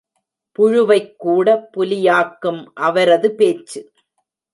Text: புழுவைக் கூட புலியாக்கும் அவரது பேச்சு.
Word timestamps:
புழுவைக் 0.59 1.15
கூட 1.17 1.69
புலியாக்கும் 1.77 2.65
அவரது 2.73 3.31
பேச்சு. 3.31 3.81